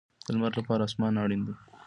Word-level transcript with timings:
د 0.25 0.27
لمر 0.35 0.51
لپاره 0.59 0.83
اسمان 0.89 1.13
اړین 1.23 1.41
دی 1.47 1.53